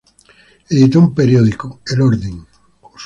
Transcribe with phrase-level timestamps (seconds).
[0.71, 2.47] Editó un periódico, "El Orden".